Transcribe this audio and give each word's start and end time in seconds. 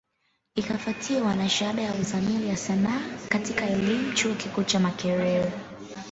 Ikifwatiwa 0.55 1.35
na 1.35 1.49
shahada 1.49 1.81
ya 1.81 1.93
Uzamili 1.93 2.47
ya 2.49 2.57
Sanaa 2.57 3.01
katika 3.29 3.69
elimu, 3.69 4.13
chuo 4.13 4.35
kikuu 4.35 4.63
cha 4.63 4.79
Makerere. 4.79 5.51